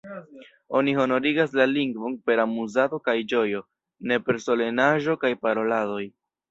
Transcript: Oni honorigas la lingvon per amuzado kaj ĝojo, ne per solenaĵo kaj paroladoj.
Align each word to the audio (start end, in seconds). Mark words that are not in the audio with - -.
Oni 0.79 0.95
honorigas 1.03 1.53
la 1.59 1.67
lingvon 1.75 2.17
per 2.31 2.39
amuzado 2.45 3.03
kaj 3.11 3.17
ĝojo, 3.35 3.65
ne 4.13 4.21
per 4.27 4.45
solenaĵo 4.49 5.21
kaj 5.25 5.37
paroladoj. 5.47 6.05